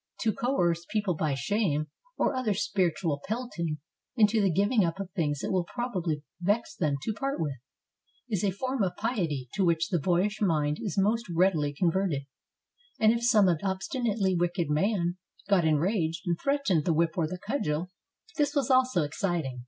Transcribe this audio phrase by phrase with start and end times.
[0.21, 3.77] To 59 ITALY coerce people by shame, or other spiritual pelting,
[4.15, 7.57] into the giving up of things it will probably vex them to part with,
[8.27, 12.23] is a form of piety to which the boyish mind is most readily converted;
[12.99, 15.17] and if some obstinately wicked men
[15.47, 17.89] got enraged and threatened the whip or the cudgel,
[18.37, 19.59] this was also exciting.